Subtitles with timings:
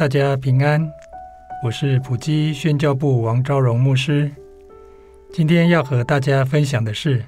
[0.00, 0.90] 大家平安，
[1.62, 4.30] 我是普基宣教部王昭荣牧师。
[5.30, 7.22] 今天要和大家分享的是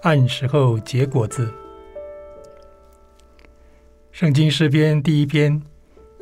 [0.00, 1.52] 按时候结果子。
[4.12, 5.60] 圣经诗篇第一篇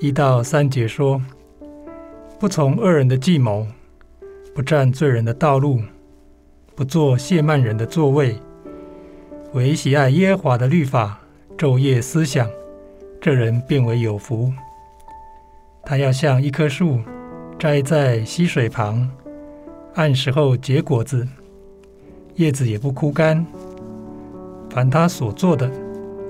[0.00, 1.22] 一到三节说
[2.40, 3.64] ：“不从恶人的计谋，
[4.52, 5.80] 不占罪人的道路，
[6.74, 8.36] 不做亵慢人的座位，
[9.52, 11.20] 唯喜爱耶和华的律法，
[11.56, 12.50] 昼夜思想，
[13.20, 14.52] 这人便为有福。”
[15.86, 16.98] 他要像一棵树，
[17.58, 19.08] 栽在溪水旁，
[19.94, 21.28] 按时候结果子，
[22.36, 23.44] 叶子也不枯干。
[24.70, 25.70] 凡他所做的，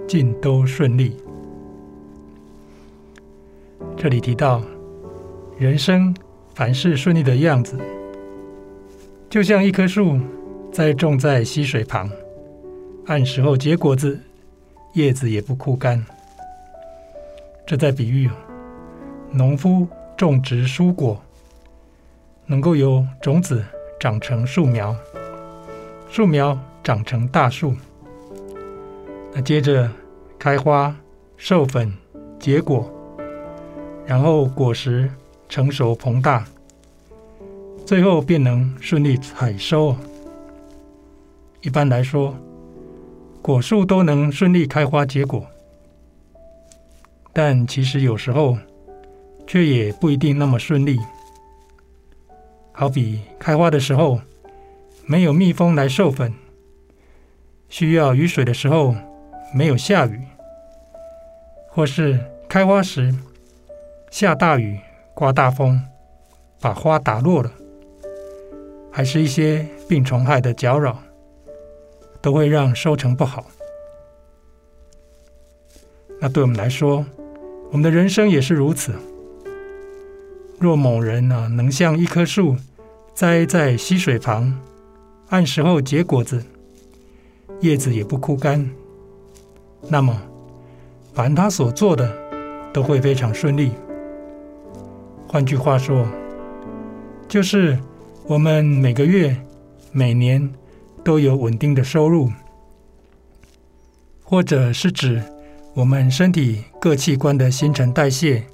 [0.06, 1.16] 尽都顺利。
[3.96, 4.60] 这里提到，
[5.56, 6.14] 人生
[6.54, 7.78] 凡事顺利的样子，
[9.30, 10.18] 就像一棵树
[10.72, 12.10] 栽种在溪水旁，
[13.06, 14.20] 按时候结果子，
[14.94, 16.04] 叶子也不枯干。
[17.64, 18.28] 这在比喻。
[19.36, 19.84] 农夫
[20.16, 21.20] 种植蔬果，
[22.46, 23.64] 能够由种子
[23.98, 24.94] 长成树苗，
[26.08, 27.74] 树苗长成大树，
[29.32, 29.90] 那接着
[30.38, 30.94] 开花、
[31.36, 31.92] 授粉、
[32.38, 32.88] 结果，
[34.06, 35.10] 然后果实
[35.48, 36.46] 成熟膨大，
[37.84, 39.96] 最后便能顺利采收。
[41.60, 42.36] 一般来说，
[43.42, 45.44] 果树都能顺利开花结果，
[47.32, 48.56] 但其实有时候。
[49.46, 50.98] 却也不一定那么顺利。
[52.72, 54.20] 好比开花的时候，
[55.06, 56.32] 没有蜜蜂来授粉；
[57.68, 58.94] 需要雨水的时候，
[59.54, 60.18] 没有下雨；
[61.68, 62.18] 或是
[62.48, 63.14] 开花时
[64.10, 64.80] 下大雨、
[65.14, 65.80] 刮大风，
[66.60, 67.50] 把花打落了；
[68.90, 70.98] 还是一些病虫害的搅扰，
[72.20, 73.46] 都会让收成不好。
[76.20, 77.04] 那对我们来说，
[77.70, 78.92] 我们的人生也是如此。
[80.58, 82.56] 若某人呢、啊，能像一棵树
[83.12, 84.56] 栽在溪水旁，
[85.28, 86.42] 按时候结果子，
[87.60, 88.70] 叶子也不枯干，
[89.88, 90.20] 那么
[91.12, 92.10] 凡他所做的
[92.72, 93.72] 都会非常顺利。
[95.26, 96.06] 换句话说，
[97.28, 97.78] 就是
[98.26, 99.36] 我们每个月、
[99.92, 100.48] 每年
[101.02, 102.30] 都有稳定的收入，
[104.22, 105.22] 或者是指
[105.74, 108.44] 我们身体各器官的新陈代谢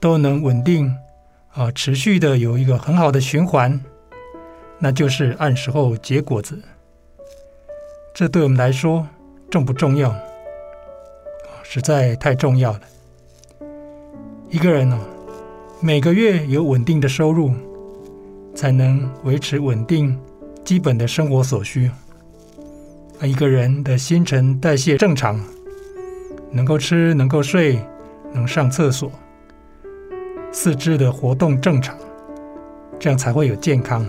[0.00, 0.94] 都能稳定。
[1.58, 3.80] 啊，持续的有一个很好的循环，
[4.78, 6.56] 那就是按时候结果子。
[8.14, 9.04] 这对我们来说
[9.50, 10.14] 重不重要？
[11.64, 12.80] 实在太重要了。
[14.48, 14.96] 一个人呢，
[15.80, 17.52] 每个月有稳定的收入，
[18.54, 20.16] 才能维持稳定
[20.64, 21.90] 基本的生活所需。
[23.18, 25.44] 啊，一个人的新陈代谢正常，
[26.52, 27.80] 能够吃，能够睡，
[28.32, 29.10] 能上厕所。
[30.50, 31.96] 四肢的活动正常，
[32.98, 34.04] 这样才会有健康，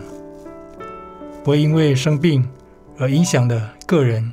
[1.43, 2.47] 不会因为生病
[2.97, 4.31] 而影响了个人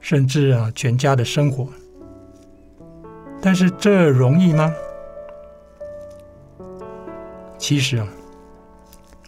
[0.00, 1.66] 甚至啊全家的生活。
[3.40, 4.72] 但是这容易吗？
[7.58, 8.06] 其实啊，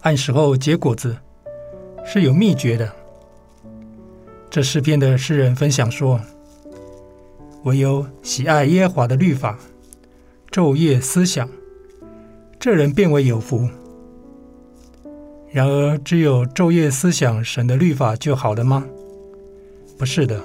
[0.02, 1.16] 按时候结果子
[2.04, 2.92] 是有秘诀的。
[4.50, 6.20] 这诗篇的诗人分享说
[7.64, 9.58] ：“唯有喜爱耶和华的律法，
[10.50, 11.48] 昼夜思想。”
[12.60, 13.68] 这人便为有福。
[15.50, 18.84] 然而，只有昼夜思想神的律法就好了吗？
[19.96, 20.42] 不是的，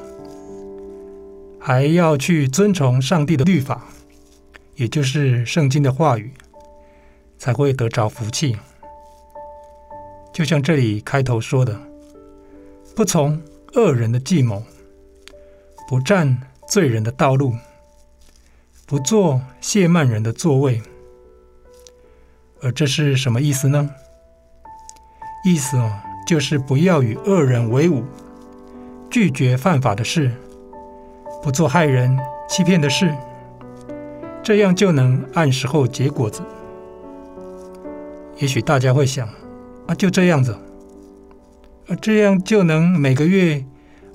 [1.59, 3.85] 还要去遵从上帝的律法，
[4.75, 6.31] 也就是圣经的话语，
[7.37, 8.55] 才会得着福气。
[10.31, 11.79] 就像这里开头说的
[12.95, 13.41] ：“不从
[13.73, 14.63] 恶人的计谋，
[15.87, 16.39] 不占
[16.69, 17.55] 罪人的道路，
[18.85, 20.81] 不做亵慢人的座位。”
[22.63, 23.89] 而这是什么意思呢？
[25.45, 25.91] 意思哦，
[26.25, 28.03] 就是不要与恶人为伍，
[29.09, 30.31] 拒绝犯法的事，
[31.43, 32.17] 不做害人、
[32.47, 33.13] 欺骗的事，
[34.41, 36.41] 这样就能按时候结果子。
[38.37, 39.27] 也许大家会想，
[39.87, 40.57] 啊，就这样子，
[41.87, 43.65] 啊，这样就能每个月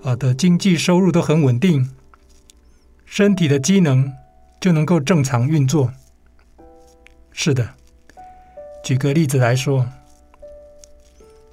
[0.02, 1.90] 啊的经济收入都很稳定，
[3.04, 4.10] 身体的机能
[4.58, 5.92] 就能够正常运作。
[7.30, 7.74] 是的，
[8.82, 9.86] 举个例子来说，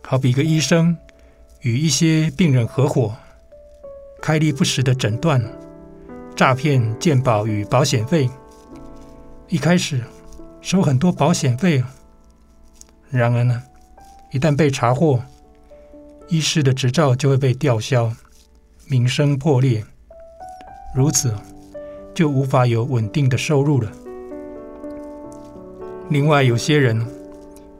[0.03, 0.95] 好比一个医生
[1.61, 3.13] 与一些病人合伙，
[4.21, 5.43] 开立不实的诊断，
[6.35, 8.29] 诈骗健保与保险费。
[9.49, 10.01] 一开始
[10.61, 11.83] 收很多保险费，
[13.09, 13.61] 然而呢，
[14.31, 15.21] 一旦被查获，
[16.29, 18.13] 医师的执照就会被吊销，
[18.87, 19.83] 名声破裂，
[20.95, 21.35] 如此
[22.13, 23.91] 就无法有稳定的收入了。
[26.07, 27.03] 另外，有些人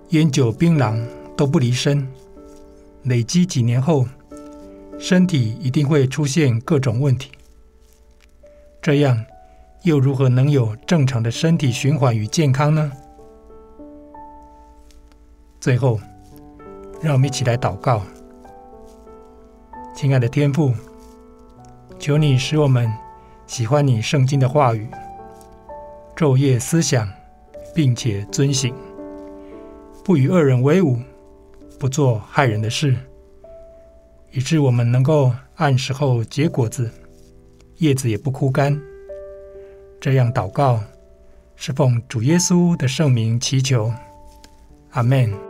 [0.10, 1.00] 烟酒槟榔
[1.38, 2.08] 都不离身，
[3.04, 4.06] 累积几年后，
[4.98, 7.32] 身体一定会出现各种问题。
[8.82, 9.24] 这样
[9.84, 12.92] 又如何能有正常的身体循环与健康呢？
[15.60, 16.00] 最后，
[17.02, 18.02] 让我们一起来祷告。
[19.96, 20.74] 亲爱的天父，
[22.00, 22.92] 求你使我们
[23.46, 24.88] 喜欢你圣经的话语，
[26.16, 27.08] 昼夜思想。
[27.76, 28.74] 并且遵行，
[30.04, 30.98] 不与恶人为伍，
[31.78, 32.96] 不做害人的事，
[34.32, 36.90] 以致我们能够按时候结果子，
[37.80, 38.82] 叶子也不枯干。
[40.00, 40.80] 这样祷告，
[41.58, 43.92] 是奉主耶稣的圣名祈求，
[44.92, 45.45] 阿门。